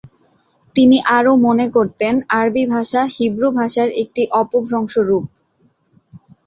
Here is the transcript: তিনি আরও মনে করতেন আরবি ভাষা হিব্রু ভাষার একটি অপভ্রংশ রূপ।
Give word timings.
তিনি 0.75 0.97
আরও 1.17 1.33
মনে 1.45 1.65
করতেন 1.75 2.13
আরবি 2.39 2.63
ভাষা 2.73 3.01
হিব্রু 3.15 3.47
ভাষার 3.59 3.89
একটি 4.03 4.23
অপভ্রংশ 4.41 4.93
রূপ। 5.09 5.25